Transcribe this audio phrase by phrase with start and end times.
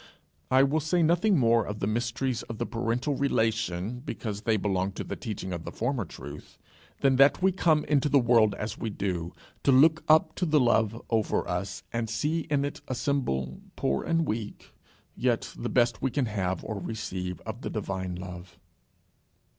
[0.49, 4.93] I will say nothing more of the mysteries of the parental relation, because they belong
[4.93, 6.57] to the teaching of the former truth,
[7.01, 10.59] than that we come into the world as we do, to look up to the
[10.59, 14.71] love over us, and see in it a symbol, poor and weak,
[15.15, 18.57] yet the best we can have or receive of the divine love.